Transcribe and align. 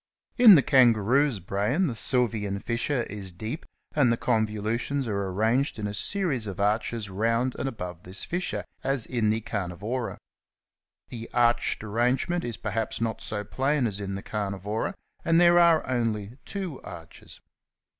In 0.35 0.55
the 0.55 0.63
Kangaroo's 0.63 1.39
brain 1.39 1.85
the 1.85 1.93
Sylvian 1.93 2.59
fissure 2.59 3.03
is 3.03 3.31
deep 3.31 3.67
and 3.95 4.11
the 4.11 4.17
con 4.17 4.47
volutions 4.47 5.05
are 5.05 5.27
arranged 5.29 5.77
in 5.77 5.85
a 5.85 5.93
series 5.93 6.47
of 6.47 6.59
arches 6.59 7.07
round 7.07 7.53
and 7.59 7.69
above 7.69 8.01
this 8.01 8.23
fissure, 8.23 8.65
as 8.83 9.05
in 9.05 9.29
the 9.29 9.41
Carnivora; 9.41 10.17
the" 11.09 11.29
arched" 11.35 11.83
arrangement 11.83 12.43
is 12.43 12.57
perhaps 12.57 12.99
not 12.99 13.21
so 13.21 13.43
plain 13.43 13.85
as 13.85 13.99
in 13.99 14.15
the 14.15 14.23
Carnivora, 14.23 14.95
and 15.23 15.39
there 15.39 15.59
are 15.59 15.85
only 15.87 16.35
two 16.45 16.81
arches. 16.81 17.39